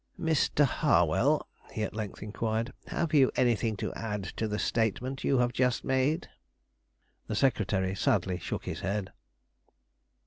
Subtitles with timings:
[0.19, 0.65] "Mr.
[0.65, 5.53] Harwell," he at length inquired, "have you anything to add to the statement you have
[5.53, 6.27] just made?"
[7.27, 9.13] The secretary sadly shook his head.